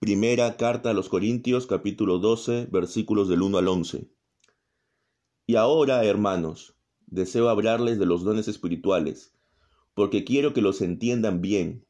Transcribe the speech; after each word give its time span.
Primera 0.00 0.56
carta 0.56 0.90
a 0.90 0.92
los 0.92 1.08
Corintios 1.08 1.66
capítulo 1.66 2.20
12 2.20 2.68
versículos 2.70 3.28
del 3.28 3.42
1 3.42 3.58
al 3.58 3.66
11. 3.66 4.08
Y 5.44 5.56
ahora, 5.56 6.04
hermanos, 6.04 6.76
deseo 7.08 7.48
hablarles 7.48 7.98
de 7.98 8.06
los 8.06 8.22
dones 8.22 8.46
espirituales, 8.46 9.34
porque 9.94 10.22
quiero 10.22 10.54
que 10.54 10.62
los 10.62 10.82
entiendan 10.82 11.40
bien. 11.40 11.84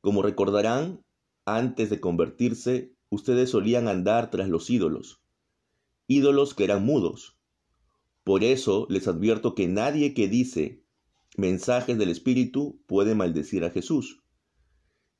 Como 0.00 0.22
recordarán, 0.22 1.04
antes 1.44 1.90
de 1.90 2.00
convertirse, 2.00 2.92
ustedes 3.08 3.50
solían 3.50 3.86
andar 3.86 4.32
tras 4.32 4.48
los 4.48 4.68
ídolos, 4.68 5.22
ídolos 6.08 6.54
que 6.54 6.64
eran 6.64 6.84
mudos. 6.84 7.38
Por 8.24 8.42
eso 8.42 8.88
les 8.90 9.06
advierto 9.06 9.54
que 9.54 9.68
nadie 9.68 10.12
que 10.12 10.26
dice 10.26 10.82
mensajes 11.36 11.96
del 11.98 12.08
Espíritu 12.08 12.82
puede 12.86 13.14
maldecir 13.14 13.64
a 13.64 13.70
Jesús. 13.70 14.21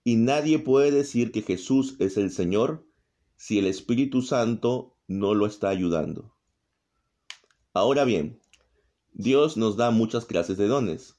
Y 0.05 0.17
nadie 0.17 0.59
puede 0.59 0.91
decir 0.91 1.31
que 1.31 1.43
Jesús 1.43 1.97
es 2.01 2.17
el 2.17 2.31
Señor 2.31 2.87
si 3.37 3.59
el 3.59 3.67
Espíritu 3.67 4.23
Santo 4.23 4.97
no 5.07 5.35
lo 5.35 5.47
está 5.47 5.69
ayudando. 5.69 6.35
Ahora 7.73 8.05
bien, 8.05 8.41
Dios 9.13 9.57
nos 9.57 9.77
da 9.77 9.91
muchas 9.91 10.25
clases 10.27 10.57
de 10.59 10.67
dones, 10.67 11.17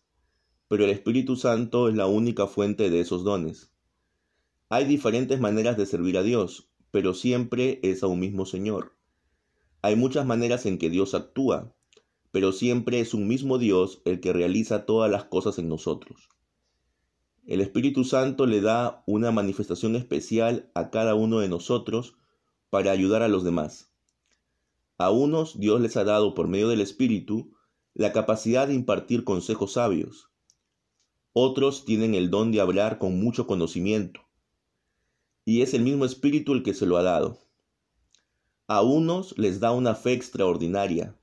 pero 0.68 0.84
el 0.84 0.90
Espíritu 0.90 1.36
Santo 1.36 1.88
es 1.88 1.96
la 1.96 2.08
única 2.08 2.48
fuente 2.48 2.90
de 2.90 3.00
esos 3.00 3.24
dones. 3.24 3.72
Hay 4.70 4.86
diferentes 4.86 5.40
maneras 5.40 5.78
de 5.78 5.86
servir 5.86 6.18
a 6.18 6.24
Dios, 6.24 6.70
pero 6.92 7.14
siempre 7.14 7.80
es 7.84 8.04
a 8.04 8.08
un 8.08 8.20
mismo 8.20 8.46
Señor. 8.46 8.96
Hay 9.82 9.96
muchas 9.96 10.26
maneras 10.26 10.66
en 10.66 10.78
que 10.78 10.90
Dios 10.90 11.14
actúa, 11.14 11.76
pero 12.32 12.52
siempre 12.52 13.00
es 13.00 13.14
un 13.14 13.28
mismo 13.28 13.60
Dios 13.60 14.02
el 14.06 14.20
que 14.20 14.34
realiza 14.34 14.86
todas 14.86 15.12
las 15.12 15.26
cosas 15.26 15.60
en 15.60 15.70
nosotros. 15.70 16.30
El 17.46 17.60
Espíritu 17.60 18.06
Santo 18.06 18.46
le 18.46 18.62
da 18.62 19.04
una 19.06 19.32
manifestación 19.32 19.98
especial 19.98 20.72
a 20.76 20.90
cada 20.92 21.14
uno 21.14 21.40
de 21.40 21.50
nosotros 21.50 22.16
para 22.70 22.92
ayudar 22.92 23.22
a 23.22 23.28
los 23.28 23.44
demás. 23.44 23.92
A 24.98 25.10
unos 25.10 25.60
Dios 25.60 25.82
les 25.82 25.98
ha 25.98 26.06
dado 26.06 26.36
por 26.36 26.48
medio 26.48 26.70
del 26.70 26.80
Espíritu 26.80 27.54
la 27.94 28.14
capacidad 28.14 28.68
de 28.68 28.74
impartir 28.74 29.26
consejos 29.26 29.74
sabios. 29.74 30.30
Otros 31.34 31.84
tienen 31.84 32.16
el 32.16 32.30
don 32.30 32.54
de 32.54 32.62
hablar 32.62 32.98
con 32.98 33.20
mucho 33.20 33.46
conocimiento. 33.46 34.22
Y 35.44 35.64
es 35.64 35.74
el 35.74 35.82
mismo 35.82 36.06
Espíritu 36.06 36.54
el 36.54 36.64
que 36.64 36.74
se 36.74 36.86
lo 36.86 36.96
ha 36.96 37.04
dado. 37.04 37.40
A 38.68 38.82
unos 38.84 39.38
les 39.38 39.60
da 39.60 39.74
una 39.74 39.96
fe 39.96 40.14
extraordinaria, 40.14 41.20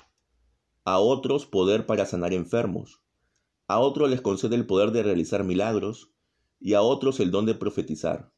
a 0.84 0.98
otros 0.98 1.46
poder 1.46 1.86
para 1.86 2.04
sanar 2.04 2.34
enfermos, 2.34 3.00
a 3.68 3.78
otros 3.78 4.10
les 4.10 4.20
concede 4.20 4.56
el 4.56 4.66
poder 4.66 4.90
de 4.90 5.02
realizar 5.02 5.44
milagros 5.44 6.10
y 6.60 6.74
a 6.74 6.82
otros 6.82 7.18
el 7.20 7.30
don 7.30 7.46
de 7.46 7.54
profetizar. 7.54 8.30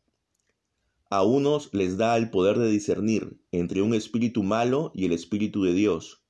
A 1.11 1.23
unos 1.25 1.69
les 1.75 1.98
da 1.98 2.17
el 2.17 2.31
poder 2.31 2.59
de 2.59 2.70
discernir 2.70 3.39
entre 3.51 3.83
un 3.83 3.92
espíritu 3.92 4.42
malo 4.42 4.92
y 4.95 5.05
el 5.05 5.12
espíritu 5.12 5.62
de 5.62 5.75
Dios. 5.75 6.23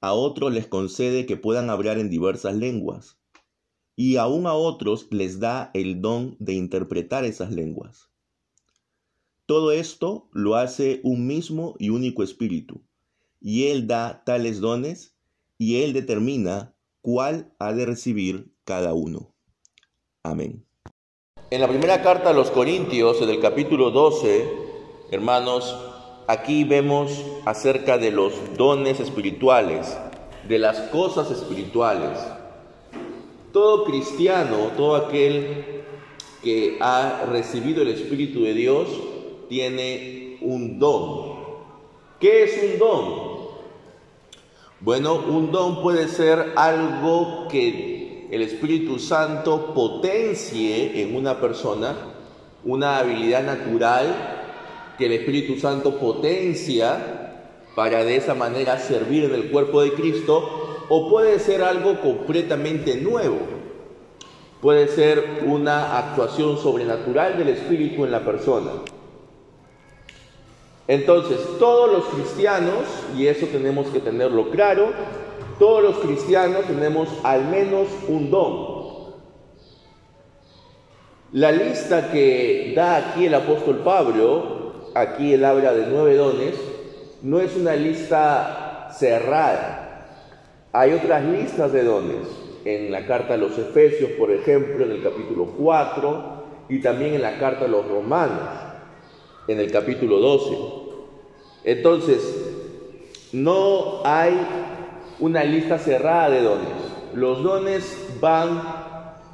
A 0.00 0.14
otros 0.14 0.52
les 0.52 0.66
concede 0.66 1.26
que 1.26 1.36
puedan 1.36 1.70
hablar 1.70 1.98
en 1.98 2.10
diversas 2.10 2.56
lenguas. 2.56 3.18
Y 3.94 4.16
aún 4.16 4.46
a 4.46 4.54
otros 4.54 5.06
les 5.10 5.38
da 5.38 5.70
el 5.74 6.00
don 6.00 6.36
de 6.40 6.54
interpretar 6.54 7.24
esas 7.24 7.52
lenguas. 7.52 8.08
Todo 9.48 9.72
esto 9.72 10.28
lo 10.32 10.56
hace 10.56 11.00
un 11.04 11.26
mismo 11.26 11.74
y 11.78 11.88
único 11.88 12.22
espíritu, 12.22 12.82
y 13.40 13.68
Él 13.68 13.86
da 13.86 14.22
tales 14.24 14.60
dones 14.60 15.16
y 15.56 15.76
Él 15.76 15.94
determina 15.94 16.74
cuál 17.00 17.54
ha 17.58 17.72
de 17.72 17.86
recibir 17.86 18.52
cada 18.64 18.92
uno. 18.92 19.34
Amén. 20.22 20.67
En 21.50 21.62
la 21.62 21.68
primera 21.68 22.02
carta 22.02 22.28
a 22.28 22.34
los 22.34 22.50
Corintios, 22.50 23.22
en 23.22 23.30
el 23.30 23.40
capítulo 23.40 23.90
12, 23.90 24.50
hermanos, 25.10 25.74
aquí 26.26 26.64
vemos 26.64 27.24
acerca 27.46 27.96
de 27.96 28.10
los 28.10 28.34
dones 28.58 29.00
espirituales, 29.00 29.96
de 30.46 30.58
las 30.58 30.78
cosas 30.90 31.30
espirituales. 31.30 32.18
Todo 33.50 33.84
cristiano, 33.84 34.72
todo 34.76 34.94
aquel 34.96 35.84
que 36.42 36.76
ha 36.82 37.24
recibido 37.30 37.80
el 37.80 37.88
Espíritu 37.88 38.42
de 38.42 38.52
Dios, 38.52 38.88
tiene 39.48 40.36
un 40.42 40.78
don. 40.78 41.32
¿Qué 42.20 42.44
es 42.44 42.62
un 42.62 42.78
don? 42.78 43.28
Bueno, 44.80 45.14
un 45.14 45.50
don 45.50 45.80
puede 45.80 46.08
ser 46.08 46.52
algo 46.56 47.48
que 47.48 47.97
el 48.30 48.42
Espíritu 48.42 48.98
Santo 48.98 49.72
potencie 49.74 51.02
en 51.02 51.16
una 51.16 51.40
persona, 51.40 51.94
una 52.64 52.98
habilidad 52.98 53.44
natural 53.44 54.94
que 54.98 55.06
el 55.06 55.12
Espíritu 55.12 55.58
Santo 55.58 55.98
potencia 55.98 57.28
para 57.74 58.04
de 58.04 58.16
esa 58.16 58.34
manera 58.34 58.78
servir 58.78 59.24
en 59.24 59.34
el 59.34 59.50
cuerpo 59.50 59.82
de 59.82 59.92
Cristo, 59.92 60.86
o 60.88 61.08
puede 61.08 61.38
ser 61.38 61.62
algo 61.62 62.00
completamente 62.00 62.96
nuevo. 62.96 63.38
Puede 64.60 64.88
ser 64.88 65.44
una 65.46 65.96
actuación 65.98 66.58
sobrenatural 66.58 67.38
del 67.38 67.50
Espíritu 67.50 68.04
en 68.04 68.10
la 68.10 68.24
persona. 68.24 68.72
Entonces, 70.88 71.38
todos 71.58 71.92
los 71.92 72.04
cristianos, 72.06 72.84
y 73.16 73.26
eso 73.26 73.46
tenemos 73.46 73.86
que 73.88 74.00
tenerlo 74.00 74.50
claro, 74.50 74.90
todos 75.58 75.82
los 75.82 75.98
cristianos 75.98 76.64
tenemos 76.66 77.08
al 77.22 77.46
menos 77.46 77.88
un 78.08 78.30
don. 78.30 78.78
La 81.32 81.52
lista 81.52 82.10
que 82.10 82.72
da 82.74 82.96
aquí 82.96 83.26
el 83.26 83.34
apóstol 83.34 83.82
Pablo, 83.84 84.90
aquí 84.94 85.34
él 85.34 85.44
habla 85.44 85.72
de 85.72 85.86
nueve 85.86 86.14
dones, 86.14 86.54
no 87.22 87.40
es 87.40 87.56
una 87.56 87.76
lista 87.76 88.88
cerrada. 88.96 90.06
Hay 90.72 90.92
otras 90.92 91.24
listas 91.24 91.72
de 91.72 91.84
dones. 91.84 92.26
En 92.64 92.90
la 92.90 93.06
carta 93.06 93.34
a 93.34 93.36
los 93.36 93.56
Efesios, 93.56 94.10
por 94.12 94.30
ejemplo, 94.30 94.84
en 94.84 94.90
el 94.90 95.02
capítulo 95.02 95.46
4, 95.56 96.38
y 96.68 96.80
también 96.80 97.14
en 97.14 97.22
la 97.22 97.38
carta 97.38 97.64
a 97.64 97.68
los 97.68 97.86
Romanos 97.86 98.68
en 99.48 99.58
el 99.58 99.72
capítulo 99.72 100.18
12. 100.18 100.58
Entonces, 101.64 103.30
no 103.32 104.02
hay 104.04 104.38
una 105.20 105.44
lista 105.44 105.78
cerrada 105.78 106.30
de 106.30 106.42
dones. 106.42 106.68
Los 107.14 107.42
dones 107.42 107.96
van 108.20 108.62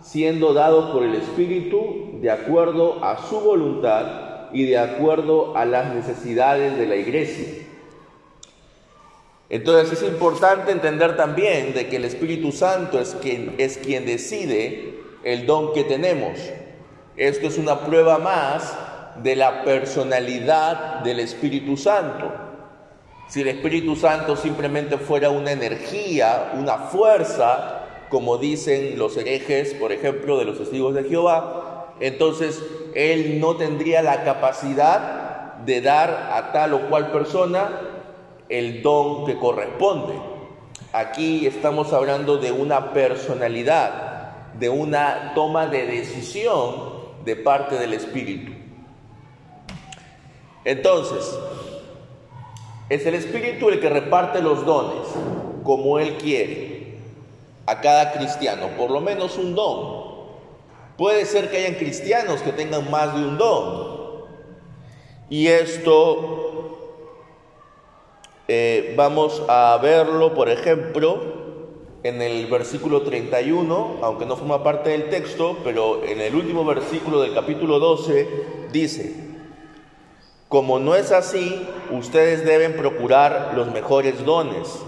siendo 0.03 0.53
dados 0.53 0.91
por 0.91 1.03
el 1.03 1.15
Espíritu 1.15 2.19
de 2.21 2.31
acuerdo 2.31 3.05
a 3.05 3.27
su 3.28 3.41
voluntad 3.41 4.50
y 4.53 4.65
de 4.65 4.78
acuerdo 4.78 5.56
a 5.56 5.65
las 5.65 5.95
necesidades 5.95 6.78
de 6.78 6.87
la 6.87 6.97
iglesia. 6.97 7.65
Entonces 9.50 10.03
es 10.03 10.09
importante 10.09 10.72
entender 10.72 11.17
también 11.17 11.75
de 11.75 11.89
que 11.89 11.97
el 11.97 12.05
Espíritu 12.05 12.53
Santo 12.53 12.99
es 12.99 13.16
quien, 13.21 13.55
es 13.59 13.78
quien 13.78 14.06
decide 14.06 14.95
el 15.22 15.47
don 15.47 15.72
que 15.72 15.84
tenemos. 15.84 16.39
Esto 17.16 17.47
es 17.47 17.59
una 17.59 17.81
prueba 17.81 18.19
más 18.19 18.77
de 19.22 19.37
la 19.37 19.65
personalidad 19.65 21.01
del 21.01 21.21
Espíritu 21.21 21.77
Santo. 21.77 22.44
Si 23.28 23.40
el 23.40 23.48
Espíritu 23.48 23.96
Santo 23.96 24.36
simplemente 24.36 24.98
fuera 24.98 25.30
una 25.30 25.52
energía, 25.52 26.52
una 26.58 26.78
fuerza, 26.78 28.06
como 28.10 28.38
dicen 28.38 28.98
los 28.98 29.16
herejes, 29.16 29.74
por 29.74 29.92
ejemplo, 29.92 30.38
de 30.38 30.44
los 30.44 30.58
testigos 30.58 30.94
de 30.94 31.04
Jehová, 31.04 31.94
entonces 32.00 32.62
Él 32.94 33.40
no 33.40 33.56
tendría 33.56 34.02
la 34.02 34.24
capacidad 34.24 35.54
de 35.64 35.80
dar 35.80 36.30
a 36.32 36.52
tal 36.52 36.74
o 36.74 36.88
cual 36.88 37.10
persona 37.10 37.80
el 38.48 38.82
don 38.82 39.24
que 39.24 39.38
corresponde. 39.38 40.14
Aquí 40.92 41.46
estamos 41.46 41.92
hablando 41.92 42.36
de 42.36 42.52
una 42.52 42.92
personalidad, 42.92 44.52
de 44.54 44.68
una 44.68 45.32
toma 45.34 45.66
de 45.66 45.86
decisión 45.86 46.94
de 47.24 47.36
parte 47.36 47.78
del 47.78 47.94
Espíritu. 47.94 48.52
Entonces, 50.65 51.36
es 52.89 53.07
el 53.07 53.15
Espíritu 53.15 53.69
el 53.71 53.81
que 53.81 53.89
reparte 53.89 54.42
los 54.42 54.65
dones 54.65 55.07
como 55.63 55.98
Él 55.98 56.16
quiere 56.19 56.98
a 57.66 57.81
cada 57.81 58.13
cristiano, 58.13 58.69
por 58.77 58.91
lo 58.91 59.01
menos 59.01 59.39
un 59.39 59.54
don. 59.54 60.04
Puede 60.98 61.25
ser 61.25 61.51
que 61.51 61.57
hayan 61.59 61.75
cristianos 61.75 62.42
que 62.42 62.53
tengan 62.53 62.91
más 62.91 63.15
de 63.15 63.25
un 63.25 63.39
don. 63.39 63.95
Y 65.31 65.48
esto 65.48 66.45
eh, 68.47 68.92
vamos 68.97 69.42
a 69.48 69.78
verlo, 69.83 70.34
por 70.34 70.51
ejemplo, 70.51 71.45
en 72.03 72.21
el 72.21 72.47
versículo 72.47 73.03
31, 73.03 73.97
aunque 74.03 74.27
no 74.27 74.37
forma 74.37 74.63
parte 74.63 74.91
del 74.91 75.09
texto, 75.09 75.57
pero 75.65 76.04
en 76.04 76.21
el 76.21 76.34
último 76.34 76.65
versículo 76.65 77.22
del 77.22 77.33
capítulo 77.33 77.78
12 77.78 78.28
dice, 78.71 79.23
como 80.54 80.78
no 80.78 80.95
es 80.95 81.10
así, 81.10 81.66
ustedes 81.91 82.45
deben 82.45 82.77
procurar 82.77 83.54
los 83.56 83.72
mejores 83.72 84.24
dones, 84.24 84.78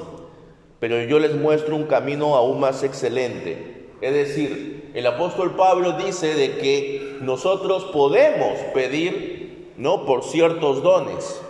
pero 0.79 1.03
yo 1.03 1.19
les 1.19 1.35
muestro 1.35 1.75
un 1.75 1.87
camino 1.87 2.37
aún 2.37 2.61
más 2.61 2.85
excelente. 2.85 3.89
Es 4.01 4.15
decir, 4.15 4.93
el 4.95 5.05
apóstol 5.09 5.57
Pablo 5.57 5.95
dice 5.95 6.37
de 6.37 6.59
que 6.59 7.19
nosotros 7.21 7.87
podemos 7.87 8.57
pedir 8.75 9.73
¿no? 9.77 10.07
Por 10.07 10.23
ciertos 10.23 10.85
dones 10.85 11.43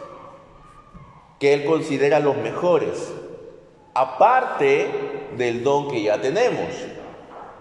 que 1.38 1.52
Él 1.52 1.66
considera 1.66 2.18
los 2.18 2.38
mejores, 2.38 3.12
aparte 3.92 4.88
del 5.36 5.62
don 5.62 5.88
que 5.90 6.04
ya 6.04 6.22
tenemos. 6.22 6.70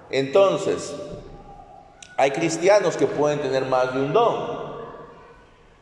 Entonces, 0.10 0.96
hay 2.16 2.31
cristianos 2.31 2.96
que 2.96 3.07
pueden 3.07 3.40
tener 3.40 3.66
más 3.66 3.94
de 3.94 4.00
un 4.00 4.13
don, 4.13 4.65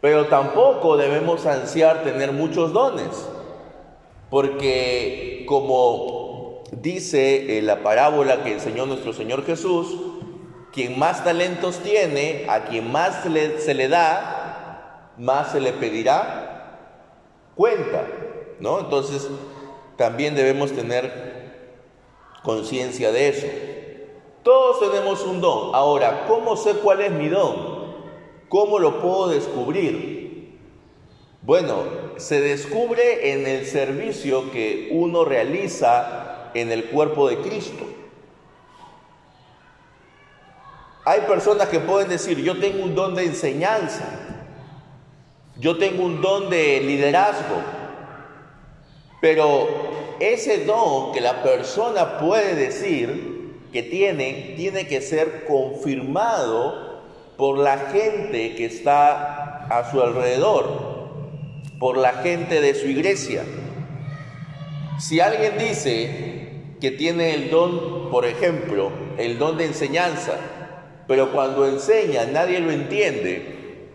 pero 0.03 0.25
tampoco 0.25 0.97
debemos 0.97 1.45
ansiar 1.45 2.03
tener 2.03 2.33
muchos 2.33 2.73
dones, 2.73 3.07
porque 4.29 5.45
como 5.47 6.61
dice 6.73 7.57
en 7.57 7.67
la 7.67 7.83
parábola 7.83 8.43
que 8.43 8.51
enseñó 8.51 8.85
nuestro 8.85 9.13
Señor 9.13 9.45
Jesús, 9.45 9.95
quien 10.73 10.99
más 10.99 11.23
talentos 11.23 11.77
tiene, 11.77 12.45
a 12.49 12.65
quien 12.65 12.91
más 12.91 13.23
se 13.23 13.29
le, 13.29 13.61
se 13.61 13.73
le 13.73 13.87
da, 13.87 15.13
más 15.17 15.53
se 15.53 15.61
le 15.61 15.71
pedirá 15.71 16.81
cuenta, 17.55 18.05
¿no? 18.59 18.81
Entonces, 18.81 19.29
también 19.95 20.35
debemos 20.35 20.73
tener 20.73 21.63
conciencia 22.43 23.13
de 23.13 23.29
eso. 23.29 23.47
Todos 24.43 24.81
tenemos 24.81 25.23
un 25.23 25.39
don. 25.39 25.73
Ahora, 25.73 26.25
¿cómo 26.27 26.57
sé 26.57 26.73
cuál 26.73 26.99
es 26.99 27.11
mi 27.13 27.29
don? 27.29 27.72
¿Cómo 28.53 28.77
lo 28.77 29.01
puedo 29.01 29.29
descubrir? 29.29 30.59
Bueno, 31.41 31.85
se 32.17 32.39
descubre 32.39 33.31
en 33.31 33.47
el 33.47 33.65
servicio 33.65 34.51
que 34.51 34.89
uno 34.91 35.25
realiza 35.25 36.51
en 36.53 36.71
el 36.71 36.85
cuerpo 36.91 37.27
de 37.27 37.37
Cristo. 37.37 37.83
Hay 41.03 41.21
personas 41.21 41.67
que 41.69 41.79
pueden 41.79 42.09
decir, 42.09 42.43
yo 42.43 42.59
tengo 42.59 42.83
un 42.83 42.93
don 42.93 43.15
de 43.15 43.25
enseñanza, 43.25 44.05
yo 45.57 45.79
tengo 45.79 46.03
un 46.03 46.21
don 46.21 46.51
de 46.51 46.79
liderazgo, 46.79 47.55
pero 49.19 49.67
ese 50.19 50.63
don 50.63 51.11
que 51.11 51.21
la 51.21 51.41
persona 51.41 52.19
puede 52.19 52.53
decir 52.53 53.55
que 53.73 53.81
tiene, 53.81 54.53
tiene 54.55 54.85
que 54.85 55.01
ser 55.01 55.45
confirmado 55.47 56.92
por 57.37 57.57
la 57.57 57.77
gente 57.77 58.55
que 58.55 58.65
está 58.65 59.65
a 59.67 59.91
su 59.91 60.01
alrededor, 60.01 61.09
por 61.79 61.97
la 61.97 62.13
gente 62.13 62.61
de 62.61 62.75
su 62.75 62.87
iglesia. 62.87 63.43
Si 64.99 65.19
alguien 65.19 65.57
dice 65.57 66.75
que 66.79 66.91
tiene 66.91 67.33
el 67.33 67.49
don, 67.49 68.11
por 68.11 68.25
ejemplo, 68.25 68.91
el 69.17 69.39
don 69.39 69.57
de 69.57 69.65
enseñanza, 69.65 70.33
pero 71.07 71.31
cuando 71.31 71.67
enseña 71.67 72.25
nadie 72.25 72.59
lo 72.59 72.71
entiende, 72.71 73.89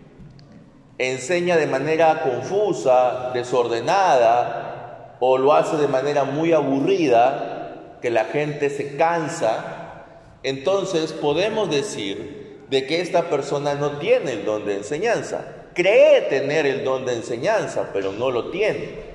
enseña 0.99 1.57
de 1.57 1.67
manera 1.67 2.23
confusa, 2.23 3.31
desordenada, 3.33 5.17
o 5.21 5.39
lo 5.39 5.53
hace 5.53 5.77
de 5.77 5.89
manera 5.89 6.25
muy 6.25 6.53
aburrida, 6.53 7.99
que 8.03 8.11
la 8.11 8.27
gente 8.27 8.71
se 8.71 8.97
cansa, 8.97 10.05
entonces 10.43 11.13
podemos 11.13 11.71
decir 11.71 12.38
de 12.71 12.87
que 12.87 13.01
esta 13.01 13.31
persona 13.31 13.75
no 13.75 13.99
tiene 13.99 14.33
el 14.33 14.45
don 14.45 14.65
de 14.67 14.77
enseñanza. 14.77 15.45
Cree 15.75 16.23
tener 16.23 16.67
el 16.67 16.85
don 16.85 17.07
de 17.07 17.15
enseñanza, 17.15 17.91
pero 17.93 18.13
no 18.13 18.31
lo 18.31 18.51
tiene. 18.51 19.09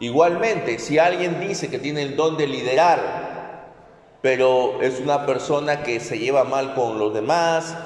Igualmente, 0.00 0.78
si 0.78 0.98
alguien 0.98 1.40
dice 1.40 1.70
que 1.70 1.78
tiene 1.78 2.02
el 2.02 2.16
don 2.16 2.36
de 2.36 2.46
liderar, 2.46 3.32
pero 4.20 4.80
es 4.82 5.00
una 5.00 5.26
persona 5.26 5.82
que 5.82 6.00
se 6.00 6.18
lleva 6.18 6.44
mal 6.44 6.74
con 6.74 6.98
los 6.98 7.12
demás, 7.14 7.76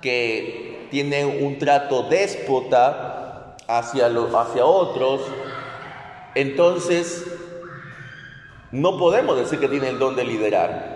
que 0.00 0.86
tiene 0.90 1.24
un 1.24 1.58
trato 1.58 2.04
déspota 2.04 3.56
hacia, 3.66 4.06
hacia 4.06 4.64
otros, 4.64 5.22
entonces 6.34 7.24
no 8.70 8.98
podemos 8.98 9.36
decir 9.36 9.60
que 9.60 9.68
tiene 9.68 9.88
el 9.88 9.98
don 9.98 10.16
de 10.16 10.24
liderar. 10.24 10.93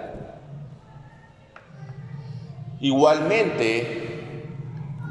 Igualmente, 2.80 4.22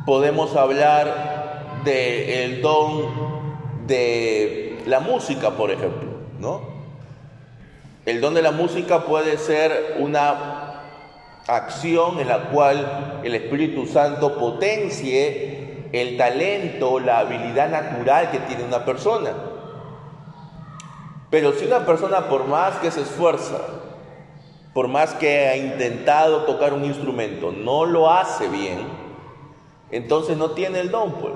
podemos 0.05 0.55
hablar 0.55 1.81
del 1.83 2.61
don 2.61 3.27
de 3.87 4.81
la 4.85 5.01
música, 5.01 5.51
por 5.51 5.71
ejemplo, 5.71 6.09
¿no? 6.39 6.61
El 8.05 8.21
don 8.21 8.33
de 8.33 8.41
la 8.41 8.51
música 8.51 9.03
puede 9.03 9.37
ser 9.37 9.97
una 9.99 10.81
acción 11.47 12.19
en 12.19 12.29
la 12.29 12.49
cual 12.49 13.19
el 13.23 13.35
Espíritu 13.35 13.85
Santo 13.85 14.37
potencie 14.37 15.87
el 15.91 16.17
talento, 16.17 16.99
la 16.99 17.19
habilidad 17.19 17.69
natural 17.69 18.31
que 18.31 18.39
tiene 18.39 18.63
una 18.63 18.85
persona. 18.85 19.31
Pero 21.29 21.51
si 21.53 21.65
una 21.65 21.85
persona 21.85 22.29
por 22.29 22.47
más 22.47 22.75
que 22.77 22.91
se 22.91 23.01
esfuerza, 23.01 23.57
por 24.77 24.89
más 24.89 25.15
que 25.15 25.47
ha 25.47 25.57
intentado 25.57 26.43
tocar 26.43 26.71
un 26.71 26.85
instrumento, 26.85 27.51
no 27.51 27.83
lo 27.83 28.11
hace 28.11 28.47
bien, 28.47 28.77
entonces 29.89 30.37
no 30.37 30.51
tiene 30.51 30.81
el 30.81 30.91
don, 30.91 31.13
pues. 31.13 31.33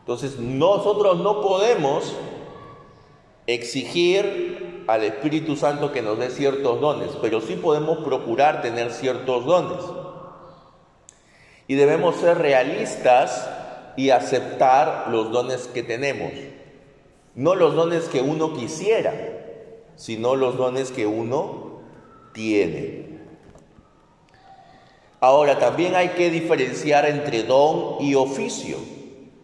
Entonces 0.00 0.40
nosotros 0.40 1.20
no 1.20 1.40
podemos 1.40 2.12
exigir 3.46 4.84
al 4.88 5.04
Espíritu 5.04 5.54
Santo 5.54 5.92
que 5.92 6.02
nos 6.02 6.18
dé 6.18 6.28
ciertos 6.28 6.80
dones, 6.80 7.10
pero 7.22 7.40
sí 7.40 7.54
podemos 7.54 7.98
procurar 7.98 8.60
tener 8.60 8.90
ciertos 8.90 9.44
dones. 9.44 9.84
Y 11.68 11.76
debemos 11.76 12.16
ser 12.16 12.38
realistas 12.38 13.48
y 13.96 14.10
aceptar 14.10 15.06
los 15.08 15.30
dones 15.30 15.68
que 15.68 15.84
tenemos. 15.84 16.32
No 17.36 17.54
los 17.54 17.76
dones 17.76 18.08
que 18.08 18.22
uno 18.22 18.54
quisiera, 18.54 19.41
sino 19.96 20.36
los 20.36 20.56
dones 20.56 20.90
que 20.90 21.06
uno 21.06 21.80
tiene. 22.32 23.20
Ahora, 25.20 25.58
también 25.58 25.94
hay 25.94 26.10
que 26.10 26.30
diferenciar 26.30 27.06
entre 27.06 27.44
don 27.44 27.96
y 28.00 28.14
oficio, 28.16 28.76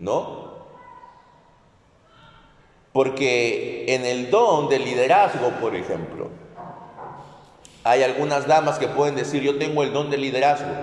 ¿no? 0.01 0.49
Porque 2.93 3.85
en 3.95 4.05
el 4.05 4.31
don 4.31 4.69
del 4.69 4.85
liderazgo, 4.85 5.51
por 5.61 5.77
ejemplo, 5.77 6.31
hay 7.85 8.03
algunas 8.03 8.47
damas 8.47 8.79
que 8.79 8.89
pueden 8.89 9.15
decir, 9.15 9.43
yo 9.43 9.57
tengo 9.57 9.83
el 9.83 9.93
don 9.93 10.11
del 10.11 10.23
liderazgo. 10.23 10.75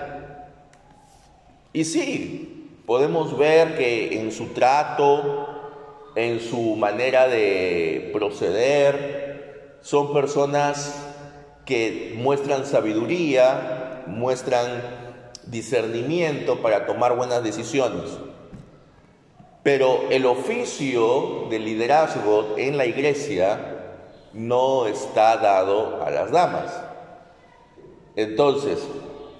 Y 1.74 1.84
sí, 1.84 2.70
podemos 2.86 3.38
ver 3.38 3.78
que 3.78 4.19
en 4.19 4.31
su 4.31 4.54
trato, 4.54 5.50
en 6.16 6.40
su 6.40 6.78
manera 6.78 7.28
de 7.28 8.12
proceder, 8.14 9.15
son 9.85 10.13
personas 10.13 10.95
que 11.63 12.15
muestran 12.18 12.65
sabiduría, 12.65 14.04
muestran 14.07 14.81
discernimiento 15.45 16.63
para 16.63 16.87
tomar 16.87 17.15
buenas 17.15 17.44
decisiones. 17.44 18.18
Pero 19.61 20.09
el 20.09 20.25
oficio 20.25 21.45
de 21.51 21.59
liderazgo 21.59 22.56
en 22.57 22.77
la 22.77 22.87
iglesia 22.87 23.59
no 24.33 24.87
está 24.87 25.37
dado 25.37 26.04
a 26.04 26.09
las 26.09 26.31
damas. 26.31 26.81
Entonces, 28.15 28.80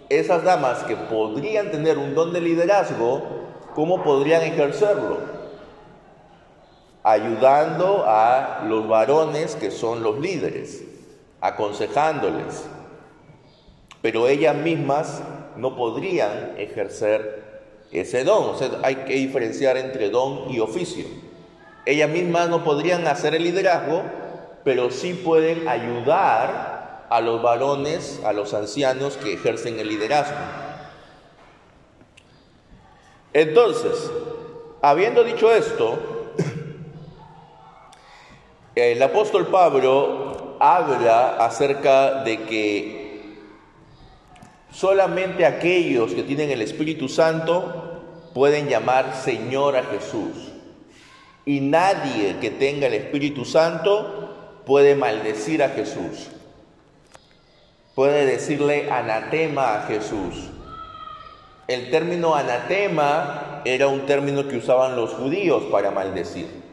esas 0.10 0.44
damas 0.44 0.84
que 0.84 0.96
podrían 0.96 1.72
tener 1.72 1.98
un 1.98 2.14
don 2.14 2.34
de 2.34 2.42
liderazgo, 2.42 3.24
¿cómo 3.74 4.04
podrían 4.04 4.44
ejercerlo? 4.44 5.35
Ayudando 7.08 8.04
a 8.08 8.64
los 8.68 8.88
varones 8.88 9.56
que 9.56 9.70
son 9.70 10.02
los 10.02 10.20
líderes, 10.20 10.84
aconsejándoles. 11.40 12.66
Pero 14.02 14.28
ellas 14.28 14.56
mismas 14.56 15.22
no 15.56 15.76
podrían 15.76 16.56
ejercer 16.58 17.46
ese 17.92 18.24
don. 18.24 18.50
O 18.50 18.58
sea, 18.58 18.70
hay 18.82 18.96
que 18.96 19.14
diferenciar 19.14 19.78
entre 19.78 20.10
don 20.10 20.50
y 20.50 20.60
oficio. 20.60 21.06
Ellas 21.86 22.10
mismas 22.10 22.50
no 22.50 22.64
podrían 22.64 23.06
hacer 23.08 23.36
el 23.36 23.44
liderazgo, 23.44 24.02
pero 24.64 24.90
sí 24.90 25.14
pueden 25.14 25.68
ayudar 25.68 27.06
a 27.08 27.22
los 27.22 27.44
varones, 27.44 28.20
a 28.26 28.34
los 28.34 28.56
ancianos 28.56 29.18
que 29.18 29.34
ejercen 29.34 29.80
el 29.80 29.90
liderazgo. 29.90 30.38
Entonces, 33.34 34.12
habiendo 34.82 35.24
dicho 35.24 35.54
esto, 35.54 36.15
el 38.76 39.02
apóstol 39.02 39.48
Pablo 39.48 40.58
habla 40.60 41.38
acerca 41.38 42.24
de 42.24 42.44
que 42.44 43.06
Solamente 44.76 45.46
aquellos 45.46 46.14
que 46.14 46.24
tienen 46.24 46.52
el 46.52 46.62
Espíritu 46.62 47.08
Santo 47.08 48.02
pueden 48.34 48.68
llamar 48.68 49.16
Señor 49.16 49.78
a 49.78 49.84
Jesús. 49.84 50.52
Y 51.46 51.62
nadie 51.62 52.40
que 52.42 52.52
tenga 52.52 52.88
el 52.88 52.94
Espíritu 52.94 53.46
Santo 53.46 54.62
puede 54.66 54.96
maldecir 54.96 55.64
a 55.64 55.70
Jesús. 55.70 56.28
Puede 57.94 58.26
decirle 58.26 58.92
anatema 58.92 59.76
a 59.76 59.82
Jesús. 59.84 60.50
El 61.70 61.90
término 61.90 62.36
anatema 62.36 63.62
era 63.64 63.88
un 63.88 64.06
término 64.06 64.46
que 64.46 64.58
usaban 64.58 64.98
los 64.98 65.12
judíos 65.12 65.64
para 65.72 65.92
maldecir. 65.92 66.65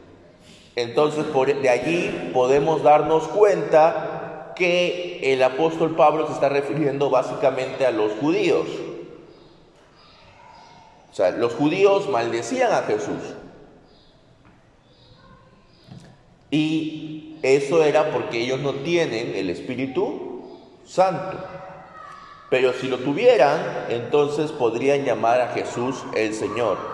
Entonces, 0.75 1.25
por, 1.25 1.53
de 1.53 1.69
allí 1.69 2.31
podemos 2.33 2.81
darnos 2.83 3.27
cuenta 3.27 4.53
que 4.55 5.33
el 5.33 5.43
apóstol 5.43 5.95
Pablo 5.95 6.27
se 6.27 6.33
está 6.33 6.49
refiriendo 6.49 7.09
básicamente 7.09 7.85
a 7.85 7.91
los 7.91 8.13
judíos. 8.13 8.67
O 11.11 11.15
sea, 11.15 11.31
los 11.31 11.53
judíos 11.53 12.09
maldecían 12.09 12.71
a 12.71 12.83
Jesús. 12.83 13.35
Y 16.49 17.37
eso 17.43 17.83
era 17.83 18.11
porque 18.11 18.41
ellos 18.41 18.59
no 18.59 18.73
tienen 18.73 19.35
el 19.35 19.49
Espíritu 19.49 20.59
Santo. 20.85 21.37
Pero 22.49 22.73
si 22.73 22.87
lo 22.87 22.99
tuvieran, 22.99 23.85
entonces 23.89 24.51
podrían 24.51 25.05
llamar 25.05 25.41
a 25.41 25.47
Jesús 25.49 26.03
el 26.15 26.33
Señor. 26.33 26.92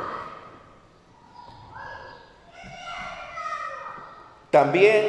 También 4.52 5.06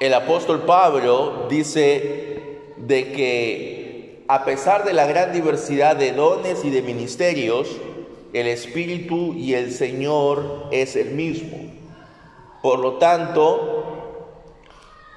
el 0.00 0.14
apóstol 0.14 0.62
Pablo 0.62 1.46
dice 1.48 2.60
de 2.76 3.12
que 3.12 4.24
a 4.28 4.44
pesar 4.44 4.84
de 4.84 4.92
la 4.92 5.06
gran 5.06 5.32
diversidad 5.32 5.96
de 5.96 6.12
dones 6.12 6.64
y 6.64 6.70
de 6.70 6.82
ministerios, 6.82 7.68
el 8.32 8.46
Espíritu 8.46 9.34
y 9.34 9.54
el 9.54 9.72
Señor 9.72 10.68
es 10.70 10.96
el 10.96 11.10
mismo. 11.10 11.58
Por 12.62 12.78
lo 12.78 12.94
tanto, 12.94 13.84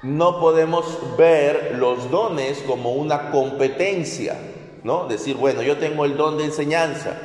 no 0.02 0.40
podemos 0.40 0.98
ver 1.16 1.76
los 1.78 2.10
dones 2.10 2.62
como 2.66 2.92
una 2.92 3.30
competencia, 3.30 4.38
¿no? 4.84 5.06
Decir, 5.06 5.36
bueno, 5.36 5.62
yo 5.62 5.78
tengo 5.78 6.04
el 6.04 6.16
don 6.16 6.36
de 6.36 6.44
enseñanza 6.44 7.16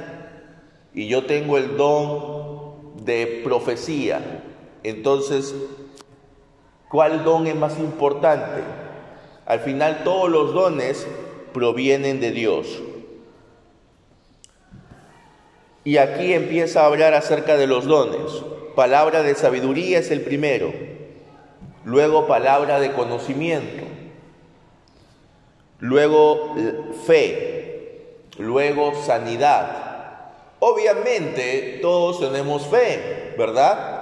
y 0.93 1.07
yo 1.07 1.25
tengo 1.25 1.57
el 1.57 1.77
don 1.77 3.05
de 3.05 3.41
profecía. 3.43 4.42
Entonces, 4.83 5.55
¿cuál 6.89 7.23
don 7.23 7.47
es 7.47 7.55
más 7.55 7.79
importante? 7.79 8.61
Al 9.45 9.59
final 9.59 10.03
todos 10.03 10.29
los 10.29 10.53
dones 10.53 11.07
provienen 11.53 12.19
de 12.19 12.31
Dios. 12.31 12.81
Y 15.83 15.97
aquí 15.97 16.33
empieza 16.33 16.81
a 16.81 16.85
hablar 16.85 17.13
acerca 17.13 17.57
de 17.57 17.67
los 17.67 17.85
dones. 17.85 18.43
Palabra 18.75 19.21
de 19.23 19.35
sabiduría 19.35 19.99
es 19.99 20.11
el 20.11 20.21
primero 20.21 20.71
luego 21.85 22.27
palabra 22.27 22.79
de 22.79 22.93
conocimiento, 22.93 23.83
luego 25.79 26.55
fe, 27.05 28.15
luego 28.37 28.93
sanidad. 29.03 29.79
Obviamente 30.59 31.79
todos 31.81 32.19
tenemos 32.19 32.65
fe, 32.67 33.33
¿verdad? 33.37 33.92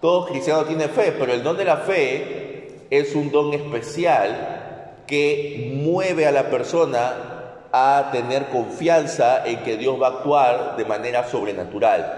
Todo 0.00 0.26
cristiano 0.26 0.64
tiene 0.64 0.88
fe, 0.88 1.12
pero 1.12 1.32
el 1.32 1.42
don 1.42 1.56
de 1.56 1.64
la 1.64 1.76
fe 1.78 2.86
es 2.90 3.14
un 3.14 3.30
don 3.30 3.52
especial 3.52 5.02
que 5.06 5.72
mueve 5.74 6.26
a 6.26 6.32
la 6.32 6.48
persona 6.48 7.66
a 7.72 8.08
tener 8.10 8.46
confianza 8.46 9.46
en 9.46 9.62
que 9.62 9.76
Dios 9.76 10.00
va 10.00 10.06
a 10.06 10.10
actuar 10.10 10.76
de 10.76 10.84
manera 10.86 11.28
sobrenatural. 11.28 12.16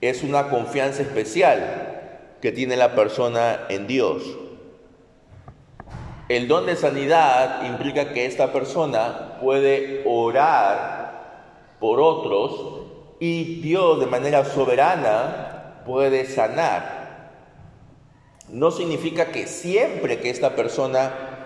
Es 0.00 0.22
una 0.22 0.48
confianza 0.48 1.02
especial 1.02 2.36
que 2.40 2.52
tiene 2.52 2.76
la 2.76 2.94
persona 2.94 3.66
en 3.68 3.86
Dios. 3.86 4.22
El 6.28 6.48
don 6.48 6.66
de 6.66 6.76
sanidad 6.76 7.64
implica 7.66 8.12
que 8.12 8.26
esta 8.26 8.52
persona 8.52 9.38
puede 9.40 10.02
orar 10.06 11.76
por 11.78 12.00
otros 12.00 12.82
y 13.20 13.60
Dios 13.60 14.00
de 14.00 14.06
manera 14.06 14.44
soberana 14.44 15.55
puede 15.86 16.26
sanar. 16.26 17.30
No 18.50 18.70
significa 18.70 19.32
que 19.32 19.46
siempre 19.46 20.20
que 20.20 20.30
esta 20.30 20.54
persona 20.54 21.36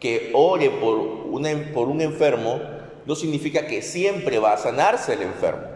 que 0.00 0.30
ore 0.34 0.70
por, 0.70 1.30
por 1.72 1.88
un 1.88 2.00
enfermo, 2.00 2.60
no 3.06 3.14
significa 3.14 3.66
que 3.66 3.82
siempre 3.82 4.38
va 4.38 4.54
a 4.54 4.58
sanarse 4.58 5.14
el 5.14 5.22
enfermo, 5.22 5.68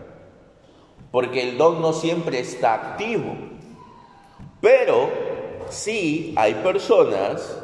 porque 1.13 1.43
el 1.43 1.57
don 1.57 1.81
no 1.81 1.93
siempre 1.93 2.41
está 2.41 2.75
activo. 2.75 3.37
Pero 4.61 5.09
sí 5.71 6.35
hay 6.37 6.55
personas 6.55 7.57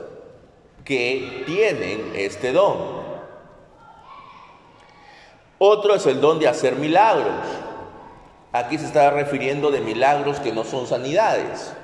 que 0.85 1.43
tienen 1.47 2.13
este 2.15 2.53
don. 2.53 3.05
Otro 5.59 5.95
es 5.95 6.07
el 6.07 6.21
don 6.21 6.39
de 6.39 6.49
hacer 6.49 6.77
milagros. 6.77 7.66
Aquí 8.57 8.79
se 8.79 8.87
está 8.87 9.11
refiriendo 9.11 9.71
de 9.71 9.83
milagros 9.83 10.41
que 10.41 10.51
no 10.51 10.65
son 10.65 10.87
sanidades. 10.87 11.75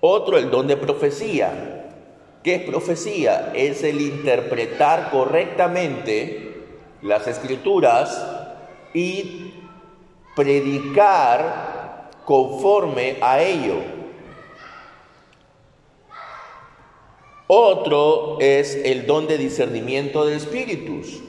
Otro, 0.00 0.38
el 0.38 0.52
don 0.52 0.68
de 0.68 0.76
profecía. 0.76 1.88
¿Qué 2.44 2.54
es 2.54 2.62
profecía? 2.62 3.50
Es 3.52 3.82
el 3.82 4.00
interpretar 4.00 5.10
correctamente 5.10 6.64
las 7.02 7.26
escrituras 7.26 8.24
y 8.94 9.52
predicar 10.36 12.10
conforme 12.24 13.16
a 13.20 13.42
ello. 13.42 13.78
Otro 17.48 18.38
es 18.38 18.76
el 18.76 19.06
don 19.06 19.26
de 19.26 19.38
discernimiento 19.38 20.24
de 20.24 20.36
espíritus, 20.36 21.20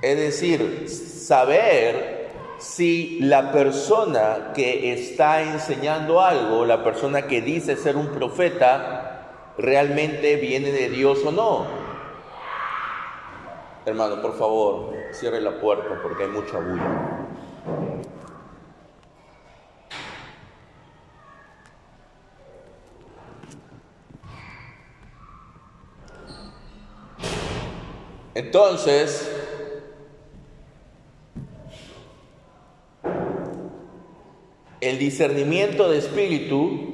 es 0.00 0.16
decir, 0.16 0.88
saber 0.88 2.13
si 2.58 3.18
la 3.20 3.52
persona 3.52 4.52
que 4.54 4.92
está 4.92 5.42
enseñando 5.42 6.20
algo, 6.20 6.64
la 6.64 6.82
persona 6.82 7.22
que 7.22 7.40
dice 7.40 7.76
ser 7.76 7.96
un 7.96 8.08
profeta, 8.08 9.54
realmente 9.58 10.36
viene 10.36 10.70
de 10.70 10.88
Dios 10.88 11.24
o 11.24 11.32
no. 11.32 11.66
Hermano, 13.86 14.22
por 14.22 14.36
favor, 14.38 14.94
cierre 15.12 15.40
la 15.40 15.60
puerta 15.60 16.00
porque 16.02 16.24
hay 16.24 16.30
mucha 16.30 16.58
bulla. 16.58 17.24
Entonces, 28.34 29.33
el 34.84 34.98
discernimiento 34.98 35.88
de 35.88 35.98
espíritu 35.98 36.92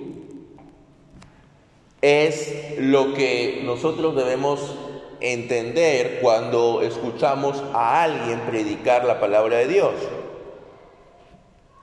es 2.01 2.77
lo 2.79 3.15
que 3.15 3.63
nosotros 3.65 4.15
debemos 4.15 4.77
entender 5.21 6.21
cuando 6.23 6.83
escuchamos 6.83 7.61
a 7.75 8.05
alguien 8.05 8.41
predicar 8.43 9.05
la 9.05 9.19
palabra 9.19 9.59
de 9.59 9.67
Dios. 9.67 9.95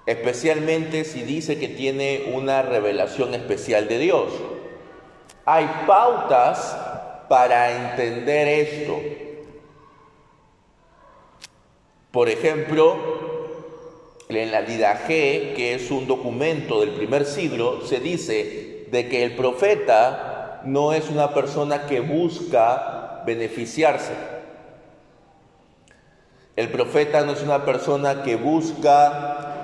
Especialmente 0.05 1.03
si 1.03 1.23
dice 1.23 1.59
que 1.59 1.67
tiene 1.67 2.31
una 2.33 2.61
revelación 2.61 3.33
especial 3.33 3.89
de 3.89 3.99
Dios. 3.99 4.31
Hay 5.43 5.69
pautas 5.85 6.77
para 7.27 7.91
entender 7.91 8.47
esto. 8.47 8.97
Por 12.11 12.29
ejemplo, 12.29 13.26
en 14.29 14.51
la 14.51 14.61
Didaje, 14.61 15.53
que 15.55 15.73
es 15.73 15.89
un 15.89 16.07
documento 16.07 16.81
del 16.81 16.91
primer 16.91 17.25
siglo, 17.25 17.85
se 17.85 17.99
dice 17.99 18.85
de 18.91 19.07
que 19.07 19.23
el 19.23 19.35
profeta 19.35 20.61
no 20.65 20.93
es 20.93 21.09
una 21.09 21.33
persona 21.33 21.85
que 21.85 22.01
busca 22.01 23.23
beneficiarse. 23.25 24.13
El 26.55 26.69
profeta 26.69 27.23
no 27.23 27.33
es 27.33 27.43
una 27.43 27.63
persona 27.65 28.23
que 28.23 28.35
busca 28.35 29.55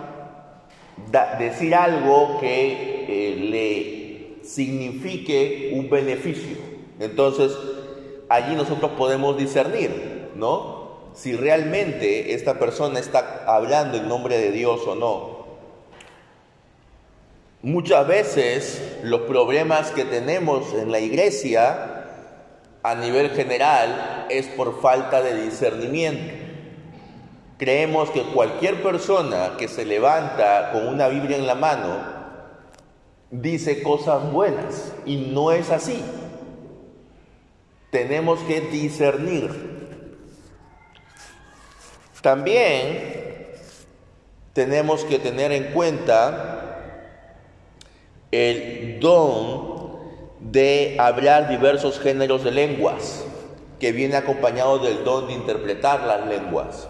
decir 1.39 1.74
algo 1.75 2.39
que 2.39 3.05
eh, 3.08 3.36
le 3.36 4.46
signifique 4.46 5.72
un 5.75 5.89
beneficio. 5.89 6.58
Entonces, 7.00 7.51
allí 8.29 8.55
nosotros 8.55 8.91
podemos 8.91 9.38
discernir, 9.38 10.29
¿no? 10.36 10.83
Si 11.13 11.36
realmente 11.36 12.34
esta 12.34 12.60
persona 12.60 13.00
está 13.00 13.43
hablando 13.48 13.98
en 13.98 14.08
nombre 14.08 14.38
de 14.38 14.51
Dios 14.51 14.82
o 14.88 14.96
no. 14.96 15.43
Muchas 17.62 18.08
veces 18.08 19.00
los 19.03 19.22
problemas 19.22 19.91
que 19.91 20.03
tenemos 20.03 20.74
en 20.74 20.91
la 20.91 21.00
iglesia 21.00 22.08
a 22.84 22.96
nivel 22.96 23.29
general 23.29 24.25
es 24.29 24.48
por 24.48 24.82
falta 24.82 25.22
de 25.22 25.43
discernimiento. 25.43 26.34
Creemos 27.58 28.10
que 28.10 28.24
cualquier 28.24 28.84
persona 28.84 29.53
que 29.58 29.70
se 29.70 29.86
levanta 29.86 30.72
con 30.74 30.88
una 30.88 31.08
Biblia 31.08 31.38
en 31.38 31.48
la 31.48 31.55
mano 31.55 32.13
dice 33.32 33.82
cosas 33.82 34.29
buenas 34.32 34.93
y 35.05 35.15
no 35.15 35.51
es 35.51 35.70
así. 35.70 36.03
Tenemos 37.91 38.39
que 38.41 38.60
discernir 38.60 39.73
También 42.24 43.51
tenemos 44.53 45.03
que 45.03 45.20
tener 45.20 45.51
en 45.51 45.74
cuenta 45.74 46.80
el 48.32 49.01
don 49.01 50.00
de 50.39 50.96
hablar 51.00 51.50
diversos 51.50 52.00
géneros 52.00 52.46
de 52.46 52.51
lenguas, 52.51 53.25
que 53.77 53.92
viene 53.92 54.15
acompañado 54.15 54.80
del 54.80 55.03
don 55.03 55.27
de 55.27 55.34
interpretar 55.34 56.06
las 56.06 56.25
lenguas. 56.25 56.88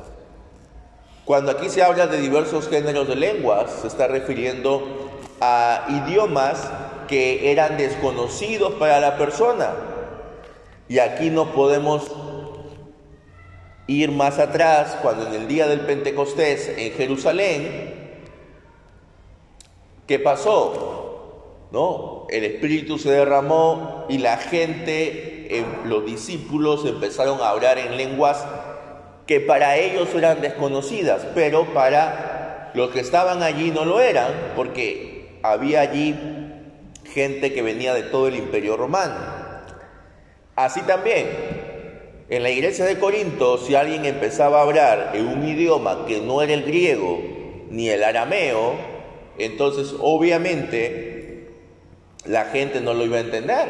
Cuando 1.26 1.50
aquí 1.50 1.68
se 1.68 1.82
habla 1.82 2.06
de 2.06 2.20
diversos 2.22 2.70
géneros 2.70 3.08
de 3.08 3.16
lenguas, 3.16 3.72
se 3.82 3.88
está 3.88 4.06
refiriendo 4.06 5.10
a 5.42 5.88
idiomas 5.90 6.70
que 7.08 7.52
eran 7.52 7.78
desconocidos 7.78 8.74
para 8.74 9.00
la 9.00 9.18
persona. 9.18 9.72
Y 10.88 11.00
aquí 11.00 11.32
no 11.32 11.54
podemos 11.54 12.12
ir 13.88 14.12
más 14.12 14.40
atrás, 14.40 14.98
cuando 15.02 15.28
en 15.28 15.34
el 15.34 15.48
día 15.48 15.68
del 15.68 15.82
Pentecostés 15.82 16.74
en 16.78 16.94
Jerusalén, 16.94 17.94
¿qué 20.08 20.20
pasó? 20.20 21.68
¿No? 21.72 22.28
El 22.30 22.46
Espíritu 22.46 22.98
se 22.98 23.12
derramó 23.12 24.06
y 24.10 24.20
la 24.20 24.38
gente, 24.38 25.66
los 25.86 26.06
discípulos 26.06 26.86
empezaron 26.86 27.42
a 27.42 27.50
hablar 27.50 27.78
en 27.78 27.98
lenguas 27.98 28.46
que 29.28 29.40
para 29.40 29.78
ellos 29.78 30.10
eran 30.16 30.42
desconocidas, 30.42 31.26
pero 31.34 31.74
para 31.74 32.72
los 32.74 32.90
que 32.92 33.00
estaban 33.00 33.44
allí 33.44 33.72
no 33.72 33.86
lo 33.86 34.02
eran, 34.02 34.32
porque 34.56 35.40
había 35.44 35.82
allí 35.82 36.16
gente 37.06 37.54
que 37.54 37.62
venía 37.62 37.94
de 37.94 38.04
todo 38.04 38.28
el 38.28 38.36
imperio 38.36 38.78
romano. 38.78 39.16
Así 40.56 40.82
también, 40.82 41.28
en 42.30 42.44
la 42.44 42.50
iglesia 42.50 42.86
de 42.86 43.00
Corinto, 43.00 43.58
si 43.58 43.76
alguien 43.76 44.06
empezaba 44.06 44.60
a 44.60 44.64
hablar 44.64 45.12
en 45.14 45.28
un 45.28 45.48
idioma 45.48 46.06
que 46.08 46.22
no 46.22 46.42
era 46.42 46.54
el 46.54 46.64
griego 46.64 47.22
ni 47.70 47.90
el 47.90 48.04
arameo, 48.04 48.76
entonces 49.38 49.94
obviamente 50.00 51.50
la 52.26 52.46
gente 52.46 52.80
no 52.80 52.94
lo 52.94 53.06
iba 53.06 53.18
a 53.18 53.22
entender. 53.22 53.70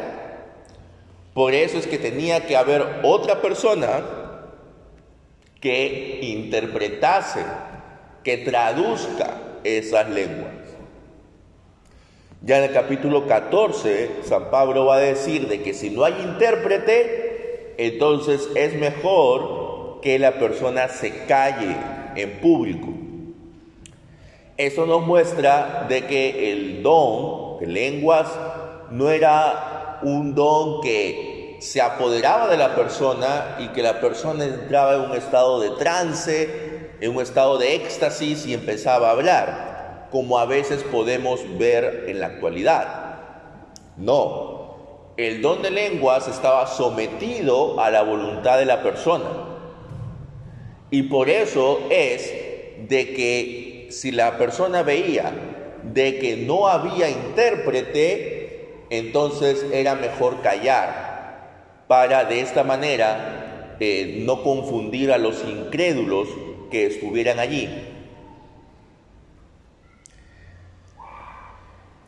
Por 1.32 1.52
eso 1.52 1.78
es 1.78 1.86
que 1.86 1.98
tenía 1.98 2.46
que 2.46 2.56
haber 2.56 3.00
otra 3.02 3.42
persona 3.42 4.04
que 5.60 6.20
interpretase, 6.22 7.40
que 8.22 8.38
traduzca 8.38 9.58
esas 9.64 10.08
lenguas. 10.10 10.52
Ya 12.42 12.58
en 12.58 12.64
el 12.64 12.72
capítulo 12.72 13.26
14, 13.26 14.10
San 14.22 14.50
Pablo 14.50 14.84
va 14.84 14.96
a 14.96 15.00
decir 15.00 15.48
de 15.48 15.62
que 15.62 15.72
si 15.72 15.90
no 15.90 16.04
hay 16.04 16.12
intérprete, 16.22 17.23
entonces 17.78 18.48
es 18.54 18.74
mejor 18.74 20.00
que 20.02 20.18
la 20.18 20.38
persona 20.38 20.88
se 20.88 21.24
calle 21.26 21.76
en 22.16 22.40
público. 22.40 22.88
Eso 24.56 24.86
nos 24.86 25.04
muestra 25.04 25.86
de 25.88 26.06
que 26.06 26.52
el 26.52 26.82
don 26.82 27.58
de 27.58 27.66
lenguas 27.66 28.28
no 28.90 29.10
era 29.10 29.98
un 30.02 30.34
don 30.34 30.80
que 30.80 31.56
se 31.60 31.80
apoderaba 31.80 32.48
de 32.48 32.56
la 32.56 32.76
persona 32.76 33.56
y 33.58 33.68
que 33.68 33.82
la 33.82 34.00
persona 34.00 34.44
entraba 34.44 34.94
en 34.94 35.10
un 35.10 35.16
estado 35.16 35.60
de 35.60 35.70
trance, 35.70 36.96
en 37.00 37.16
un 37.16 37.22
estado 37.22 37.58
de 37.58 37.74
éxtasis 37.74 38.46
y 38.46 38.54
empezaba 38.54 39.08
a 39.08 39.12
hablar, 39.12 40.08
como 40.12 40.38
a 40.38 40.44
veces 40.44 40.82
podemos 40.84 41.40
ver 41.58 42.04
en 42.08 42.20
la 42.20 42.26
actualidad. 42.26 43.16
No, 43.96 44.53
el 45.16 45.42
don 45.42 45.62
de 45.62 45.70
lenguas 45.70 46.26
estaba 46.28 46.66
sometido 46.66 47.80
a 47.80 47.90
la 47.90 48.02
voluntad 48.02 48.58
de 48.58 48.66
la 48.66 48.82
persona. 48.82 49.24
Y 50.90 51.04
por 51.04 51.30
eso 51.30 51.80
es 51.90 52.32
de 52.88 53.14
que 53.14 53.88
si 53.90 54.10
la 54.10 54.38
persona 54.38 54.82
veía 54.82 55.32
de 55.82 56.18
que 56.18 56.36
no 56.36 56.66
había 56.66 57.08
intérprete, 57.08 58.84
entonces 58.90 59.64
era 59.72 59.94
mejor 59.94 60.40
callar 60.42 61.84
para 61.86 62.24
de 62.24 62.40
esta 62.40 62.64
manera 62.64 63.76
eh, 63.80 64.22
no 64.24 64.42
confundir 64.42 65.12
a 65.12 65.18
los 65.18 65.44
incrédulos 65.44 66.28
que 66.70 66.86
estuvieran 66.86 67.38
allí. 67.38 67.68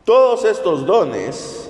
Todos 0.03 0.45
estos 0.45 0.85
dones 0.85 1.69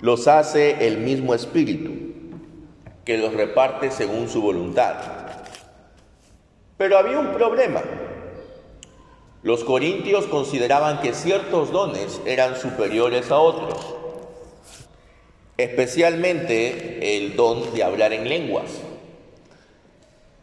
los 0.00 0.28
hace 0.28 0.86
el 0.86 0.98
mismo 0.98 1.34
Espíritu, 1.34 1.90
que 3.04 3.18
los 3.18 3.34
reparte 3.34 3.90
según 3.90 4.28
su 4.28 4.40
voluntad. 4.40 4.96
Pero 6.78 6.96
había 6.96 7.18
un 7.18 7.32
problema. 7.32 7.82
Los 9.42 9.64
corintios 9.64 10.26
consideraban 10.26 11.00
que 11.00 11.12
ciertos 11.12 11.70
dones 11.70 12.20
eran 12.24 12.56
superiores 12.56 13.30
a 13.30 13.38
otros, 13.38 13.94
especialmente 15.58 17.16
el 17.16 17.36
don 17.36 17.74
de 17.74 17.84
hablar 17.84 18.12
en 18.12 18.28
lenguas. 18.28 18.70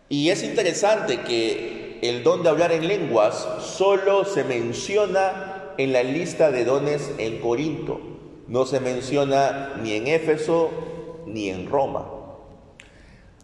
Y 0.09 0.29
es 0.29 0.43
interesante 0.43 1.21
que 1.21 1.99
el 2.03 2.23
don 2.23 2.43
de 2.43 2.49
hablar 2.49 2.71
en 2.71 2.87
lenguas 2.87 3.47
solo 3.59 4.23
se 4.23 4.43
menciona 4.43 5.73
en 5.77 5.93
la 5.93 6.03
lista 6.03 6.51
de 6.51 6.63
dones 6.63 7.11
en 7.17 7.39
Corinto 7.39 8.16
no 8.47 8.65
se 8.65 8.79
menciona 8.79 9.73
ni 9.81 9.93
en 9.93 10.07
Éfeso 10.07 10.69
ni 11.25 11.49
en 11.49 11.69
Roma. 11.69 12.05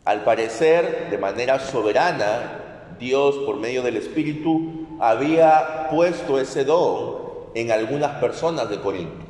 Al 0.05 0.23
parecer, 0.23 1.09
de 1.09 1.17
manera 1.17 1.59
soberana, 1.59 2.95
Dios, 2.99 3.35
por 3.45 3.57
medio 3.57 3.83
del 3.83 3.97
Espíritu, 3.97 4.87
había 4.99 5.87
puesto 5.89 6.39
ese 6.39 6.65
don 6.65 7.23
en 7.53 7.71
algunas 7.71 8.19
personas 8.19 8.69
de 8.69 8.79
Corinto. 8.79 9.25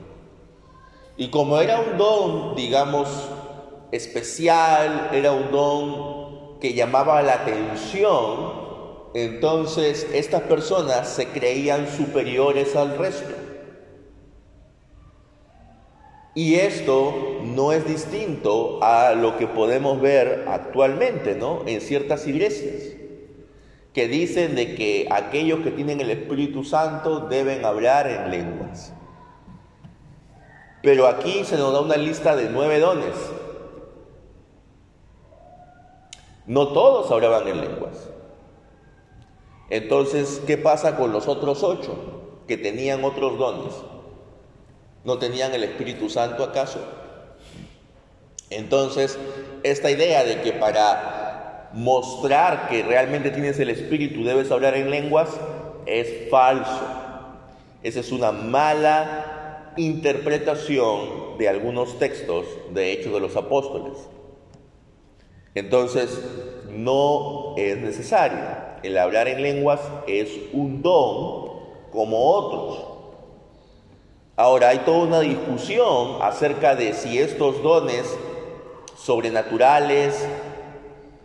Y 1.18 1.30
como 1.30 1.60
era 1.60 1.80
un 1.80 1.98
don, 1.98 2.56
digamos, 2.56 3.08
especial, 3.92 5.10
era 5.14 5.32
un 5.32 5.52
don 5.52 6.60
que 6.60 6.74
llamaba 6.74 7.22
la 7.22 7.34
atención, 7.34 8.64
entonces 9.14 10.08
estas 10.14 10.42
personas 10.44 11.08
se 11.08 11.28
creían 11.28 11.88
superiores 11.88 12.76
al 12.76 12.98
resto. 12.98 13.43
Y 16.36 16.56
esto 16.56 17.42
no 17.44 17.72
es 17.74 17.86
distinto 17.86 18.80
a 18.84 19.14
lo 19.14 19.38
que 19.38 19.46
podemos 19.46 20.02
ver 20.02 20.46
actualmente, 20.48 21.36
¿no? 21.36 21.62
En 21.68 21.80
ciertas 21.80 22.26
iglesias, 22.28 22.96
que 23.94 24.08
dicen 24.08 24.56
de 24.56 24.74
que 24.74 25.08
aquellos 25.12 25.60
que 25.60 25.70
tienen 25.70 26.02
el 26.02 26.10
Espíritu 26.10 26.64
Santo 26.64 27.28
deben 27.28 27.64
hablar 27.66 28.08
en 28.08 28.32
lenguas. 28.32 28.94
Pero 30.82 31.08
aquí 31.08 31.44
se 31.46 31.56
nos 31.56 31.72
da 31.72 31.82
una 31.82 31.98
lista 31.98 32.36
de 32.36 32.50
nueve 32.50 32.80
dones. 32.80 33.16
No 36.48 36.70
todos 36.70 37.10
hablaban 37.12 37.48
en 37.48 37.62
lenguas. 37.62 38.10
Entonces, 39.70 40.42
¿qué 40.46 40.58
pasa 40.58 40.98
con 40.98 41.12
los 41.12 41.28
otros 41.28 41.64
ocho 41.64 41.96
que 42.48 42.58
tenían 42.58 43.04
otros 43.04 43.38
dones? 43.38 43.74
¿No 45.04 45.18
tenían 45.18 45.54
el 45.54 45.64
Espíritu 45.64 46.10
Santo 46.10 46.44
acaso? 46.44 46.80
Entonces, 48.50 49.18
esta 49.64 49.92
idea 49.92 50.24
de 50.24 50.42
que 50.42 50.54
para 50.54 51.70
mostrar 51.74 52.70
que 52.70 52.84
realmente 52.84 53.32
tienes 53.32 53.60
el 53.60 53.70
Espíritu 53.70 54.24
debes 54.24 54.52
hablar 54.52 54.76
en 54.76 54.90
lenguas 54.90 55.30
es 55.86 56.30
falso. 56.30 56.82
Esa 57.82 58.00
es 58.00 58.12
una 58.12 58.32
mala 58.32 59.74
interpretación 59.76 61.38
de 61.38 61.50
algunos 61.50 62.00
textos 62.00 62.46
de 62.72 62.94
Hechos 62.94 63.14
de 63.14 63.20
los 63.20 63.36
Apóstoles. 63.36 63.98
Entonces, 65.56 66.22
no 66.70 67.56
es 67.58 67.78
necesario. 67.78 68.40
El 68.84 68.98
hablar 68.98 69.28
en 69.28 69.42
lenguas 69.42 69.80
es 70.08 70.30
un 70.54 70.82
don 70.82 71.64
como 71.92 72.32
otros. 72.32 72.93
Ahora 74.44 74.68
hay 74.68 74.80
toda 74.80 75.06
una 75.06 75.20
discusión 75.22 76.18
acerca 76.22 76.76
de 76.76 76.92
si 76.92 77.18
estos 77.18 77.64
dones 77.64 78.04
sobrenaturales, 78.98 80.28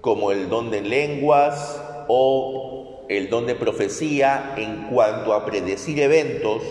como 0.01 0.31
el 0.31 0.49
don 0.49 0.71
de 0.71 0.83
lenguas 0.83 1.83
o 2.07 3.07
el 3.09 3.29
don 3.29 3.47
de 3.47 3.57
profecía 3.57 4.55
en 4.57 4.85
cuanto 4.85 5.35
a 5.35 5.45
predecir 5.45 5.99
eventos 5.99 6.63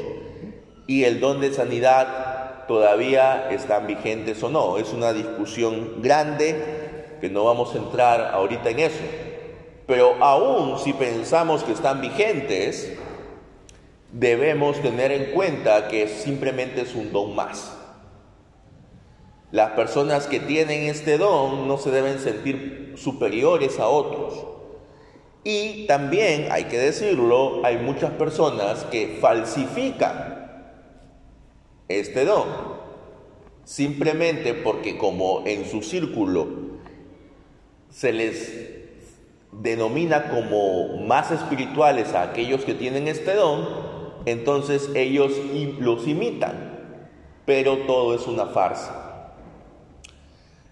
y 0.88 1.04
el 1.04 1.20
don 1.20 1.42
de 1.42 1.52
sanidad 1.52 2.66
todavía 2.66 3.50
están 3.52 3.86
vigentes 3.86 4.42
o 4.42 4.50
no. 4.50 4.78
Es 4.78 4.94
una 4.94 5.12
discusión 5.12 6.02
grande 6.02 7.18
que 7.20 7.30
no 7.30 7.44
vamos 7.44 7.76
a 7.76 7.80
entrar 7.80 8.22
ahorita 8.34 8.70
en 8.70 8.80
eso. 8.80 9.04
Pero 9.86 10.16
aún 10.22 10.80
si 10.80 10.94
pensamos 10.94 11.66
que 11.66 11.74
están 11.74 12.00
vigentes, 12.00 12.98
debemos 14.12 14.82
tener 14.82 15.12
en 15.12 15.32
cuenta 15.32 15.88
que 15.88 16.08
simplemente 16.08 16.82
es 16.82 16.96
un 16.96 17.12
don 17.12 17.36
más. 17.36 17.74
Las 19.52 19.72
personas 19.72 20.28
que 20.28 20.39
tienen 20.39 20.84
este 20.84 21.17
don 21.17 21.67
no 21.67 21.78
se 21.78 21.91
deben 21.91 22.20
sentir 22.20 22.93
superiores 22.98 23.80
a 23.80 23.88
otros, 23.88 24.46
Y 25.50 25.86
también, 25.88 26.52
hay 26.52 26.65
que 26.65 26.78
decirlo, 26.78 27.65
hay 27.65 27.78
muchas 27.78 28.12
personas 28.12 28.84
que 28.91 29.17
falsifican 29.22 30.52
este 31.88 32.26
don, 32.26 32.48
simplemente 33.63 34.54
porque 34.54 34.98
como 34.98 35.43
en 35.46 35.65
su 35.65 35.84
círculo 35.84 36.50
se 37.89 38.12
les 38.12 38.67
denomina 39.54 40.30
como 40.30 40.98
más 40.98 41.32
espirituales 41.32 42.13
a 42.13 42.24
aquellos 42.24 42.65
que 42.65 42.74
tienen 42.74 43.08
este 43.08 43.34
don, 43.34 43.87
entonces 44.28 44.92
ellos 44.94 45.32
los 45.80 46.06
imitan, 46.06 47.00
pero 47.46 47.78
todo 47.88 48.13
es 48.13 48.28
una 48.28 48.48
farsa. 48.48 49.32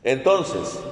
Entonces, 0.03 0.83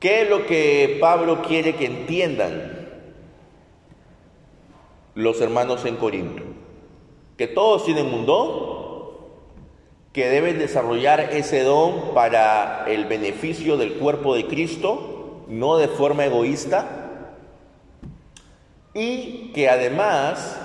¿qué 0.00 0.22
es 0.22 0.28
lo 0.28 0.44
que 0.46 0.98
Pablo 1.00 1.40
quiere 1.42 1.76
que 1.76 1.86
entiendan 1.86 2.88
los 5.14 5.40
hermanos 5.40 5.84
en 5.84 5.94
Corinto? 5.94 6.42
Que 7.38 7.46
todos 7.46 7.84
tienen 7.84 8.12
un 8.12 8.26
don, 8.26 8.76
que 10.12 10.28
deben 10.28 10.58
desarrollar 10.58 11.20
ese 11.32 11.62
don 11.62 12.12
para 12.12 12.86
el 12.88 13.04
beneficio 13.04 13.76
del 13.76 13.94
cuerpo 13.94 14.34
de 14.34 14.48
Cristo, 14.48 15.44
no 15.46 15.76
de 15.76 15.86
forma 15.86 16.24
egoísta, 16.26 17.05
y 18.96 19.52
que 19.52 19.68
además 19.68 20.58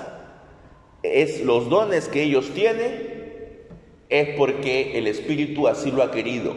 es 1.02 1.44
los 1.44 1.68
dones 1.68 2.08
que 2.08 2.22
ellos 2.22 2.50
tienen 2.54 3.66
es 4.08 4.36
porque 4.38 4.96
el 4.98 5.06
Espíritu 5.06 5.68
así 5.68 5.90
lo 5.90 6.02
ha 6.02 6.10
querido. 6.10 6.54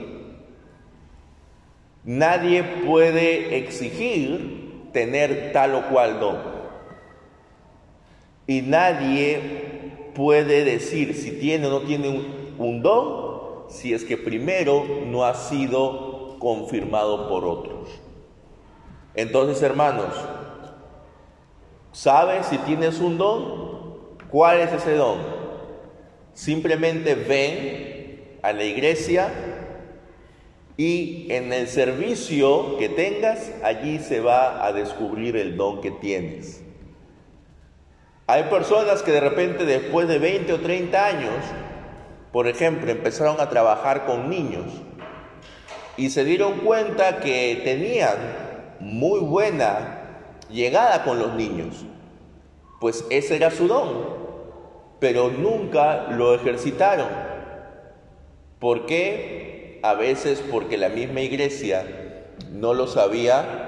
Nadie 2.05 2.63
puede 2.63 3.57
exigir 3.57 4.89
tener 4.93 5.51
tal 5.51 5.75
o 5.75 5.89
cual 5.89 6.19
don. 6.21 6.37
Y 8.47 8.61
nadie 8.61 10.11
puede 10.15 10.63
decir 10.63 11.13
si 11.13 11.31
tiene 11.31 11.67
o 11.67 11.71
no 11.71 11.81
tiene 11.81 12.07
un, 12.07 12.55
un 12.57 12.81
don 12.81 13.65
si 13.69 13.93
es 13.93 14.05
que 14.05 14.15
primero 14.15 14.85
no 15.07 15.25
ha 15.25 15.33
sido 15.33 16.37
confirmado 16.39 17.27
por 17.27 17.43
otros. 17.43 17.89
Entonces, 19.13 19.61
hermanos, 19.61 20.13
¿sabes 21.95 22.47
si 22.47 22.57
tienes 22.59 22.99
un 22.99 23.17
don? 23.17 24.17
¿Cuál 24.29 24.59
es 24.59 24.73
ese 24.73 24.95
don? 24.95 25.19
Simplemente 26.33 27.15
ven 27.15 28.37
a 28.43 28.51
la 28.51 28.63
iglesia 28.63 29.29
y 30.77 31.27
en 31.31 31.53
el 31.53 31.67
servicio 31.67 32.77
que 32.77 32.89
tengas, 32.89 33.51
allí 33.63 33.99
se 33.99 34.19
va 34.19 34.65
a 34.65 34.73
descubrir 34.73 35.37
el 35.37 35.55
don 35.55 35.79
que 35.79 35.91
tienes. 35.91 36.61
Hay 38.27 38.43
personas 38.43 39.01
que 39.01 39.11
de 39.11 39.21
repente 39.21 39.65
después 39.65 40.07
de 40.07 40.19
20 40.19 40.51
o 40.51 40.59
30 40.59 41.05
años 41.05 41.31
por 42.35 42.49
ejemplo, 42.49 42.91
empezaron 42.91 43.39
a 43.39 43.47
trabajar 43.47 44.05
con 44.05 44.29
niños 44.29 44.65
y 45.95 46.09
se 46.09 46.25
dieron 46.25 46.59
cuenta 46.59 47.21
que 47.21 47.61
tenían 47.63 48.17
muy 48.81 49.21
buena 49.21 50.04
llegada 50.49 51.03
con 51.03 51.19
los 51.19 51.33
niños, 51.33 51.85
pues 52.79 53.05
ese 53.09 53.35
era 53.35 53.51
su 53.51 53.67
don, 53.67 53.89
pero 54.99 55.29
nunca 55.29 56.07
lo 56.11 56.33
ejercitaron. 56.35 57.07
¿Por 58.59 58.85
qué? 58.85 59.79
A 59.83 59.93
veces 59.93 60.43
porque 60.51 60.77
la 60.77 60.89
misma 60.89 61.21
iglesia 61.21 61.85
no 62.51 62.73
los 62.73 62.97
había 62.97 63.65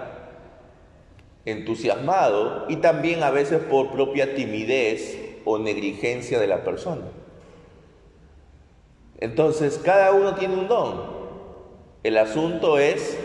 entusiasmado 1.45 2.65
y 2.67 2.77
también 2.77 3.23
a 3.23 3.31
veces 3.31 3.61
por 3.61 3.91
propia 3.91 4.35
timidez 4.35 5.17
o 5.45 5.57
negligencia 5.57 6.39
de 6.39 6.47
la 6.47 6.63
persona. 6.63 7.03
Entonces, 9.19 9.79
cada 9.83 10.11
uno 10.11 10.35
tiene 10.35 10.55
un 10.55 10.67
don. 10.67 11.17
El 12.03 12.17
asunto 12.17 12.77
es 12.77 13.17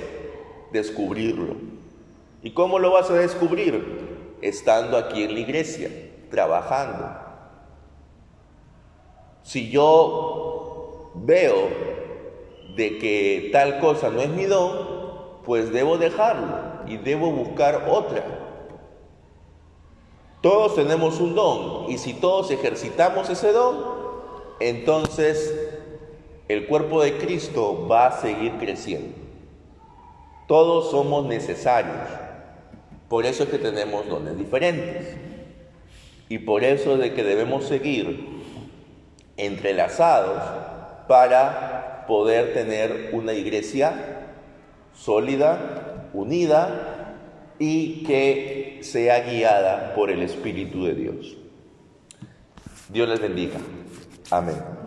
descubrirlo. 0.73 1.72
¿Y 2.43 2.53
cómo 2.53 2.79
lo 2.79 2.91
vas 2.91 3.11
a 3.11 3.15
descubrir? 3.15 4.37
Estando 4.41 4.97
aquí 4.97 5.23
en 5.23 5.35
la 5.35 5.41
iglesia, 5.41 5.91
trabajando. 6.31 7.09
Si 9.43 9.71
yo 9.71 11.13
veo 11.15 11.69
de 12.77 12.99
que 12.99 13.51
tal 13.53 13.79
cosa 13.79 14.11
no 14.11 14.21
es 14.21 14.29
mi 14.29 14.47
don, 14.47 15.41
pues 15.45 15.73
debo 15.73 15.99
dejarlo 15.99 16.83
y 16.87 16.97
debo 16.97 17.31
buscar 17.31 17.87
otra. 17.89 18.25
Todos 20.41 20.75
tenemos 20.75 21.21
un 21.21 21.35
don 21.37 21.91
y 21.91 21.99
si 21.99 22.15
todos 22.15 22.51
ejercitamos 22.51 23.31
ese 23.31 23.53
don, 23.53 23.77
entonces 24.59 25.71
el 26.49 26.67
cuerpo 26.67 27.03
de 27.03 27.19
Cristo 27.19 27.87
va 27.89 28.07
a 28.07 28.21
seguir 28.21 28.59
creciendo. 28.59 29.17
Todos 30.49 30.91
somos 30.91 31.25
necesarios. 31.27 32.09
Por 33.13 33.27
eso 33.27 33.43
es 33.43 33.51
que 33.51 33.59
tenemos 33.59 34.09
dones 34.09 34.39
diferentes. 34.39 35.19
Y 36.31 36.39
por 36.39 36.65
eso 36.65 36.95
es 36.95 36.99
de 36.99 37.13
que 37.13 37.23
debemos 37.23 37.67
seguir 37.67 38.27
entrelazados 39.37 40.41
para 41.09 42.07
poder 42.09 42.55
tener 42.55 43.11
una 43.13 43.35
iglesia 43.35 43.93
sólida, 44.95 46.09
unida 46.15 47.19
y 47.59 48.03
que 48.05 48.79
sea 48.81 49.31
guiada 49.31 49.95
por 49.95 50.11
el 50.11 50.23
Espíritu 50.23 50.87
de 50.87 50.95
Dios. 50.95 51.37
Dios 52.89 53.07
les 53.11 53.21
bendiga. 53.21 53.59
Amén. 54.31 54.82